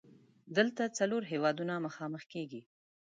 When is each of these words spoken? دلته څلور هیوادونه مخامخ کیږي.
دلته 0.57 0.83
څلور 0.99 1.21
هیوادونه 1.31 1.73
مخامخ 1.85 2.23
کیږي. 2.33 2.61